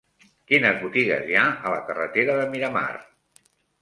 Quines 0.51 0.77
botigues 0.85 1.29
hi 1.33 1.37
ha 1.41 1.43
a 1.51 1.73
la 1.75 1.85
carretera 1.91 2.39
de 2.41 2.49
Miramar? 2.55 2.89